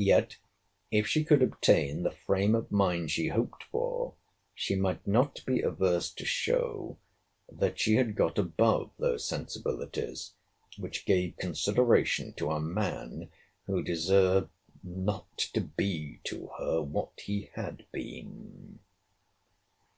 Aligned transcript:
Yet, 0.00 0.38
if 0.90 1.06
she 1.06 1.24
could 1.24 1.42
obtain 1.42 2.04
the 2.04 2.10
frame 2.10 2.54
of 2.54 2.72
mind 2.72 3.10
she 3.10 3.28
hoped 3.28 3.64
for, 3.64 4.14
she 4.54 4.74
might 4.76 5.06
not 5.06 5.44
be 5.44 5.60
averse 5.60 6.10
to 6.12 6.24
show, 6.24 6.96
that 7.52 7.78
she 7.78 7.96
had 7.96 8.16
got 8.16 8.38
above 8.38 8.92
those 8.98 9.28
sensibilities, 9.28 10.32
which 10.78 11.04
gave 11.04 11.36
consideration 11.36 12.32
to 12.38 12.50
a 12.50 12.62
man 12.62 13.28
who 13.66 13.82
deserved 13.82 14.48
not 14.82 15.36
to 15.52 15.60
be 15.60 16.18
to 16.28 16.46
her 16.58 16.80
what 16.80 17.20
he 17.22 17.50
had 17.52 17.84
been. 17.92 18.78